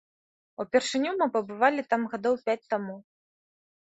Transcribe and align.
Упершыню 0.63 1.11
мы 1.19 1.27
пабывалі 1.35 1.81
там 1.91 2.01
гадоў 2.13 2.39
пяць 2.47 2.69
таму. 2.75 2.95